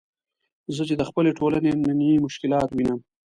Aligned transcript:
زه 0.75 0.81
چې 0.89 0.95
د 0.97 1.01
خپلې 1.09 1.31
ټولنې 1.39 1.71
نني 1.85 2.11
مشکلات 2.25 2.69
وینم. 2.71 2.99